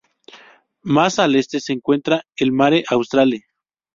Más 0.81 1.19
al 1.19 1.35
este 1.35 1.59
se 1.59 1.73
encuentra 1.73 2.23
el 2.35 2.51
Mare 2.51 2.83
Australe. 2.89 3.43